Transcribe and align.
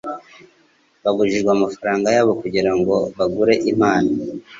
Bahujije 1.03 1.49
amafaranga 1.57 2.07
yabo 2.15 2.31
kugirango 2.41 2.93
bagure 3.17 3.53
impano. 3.71 4.09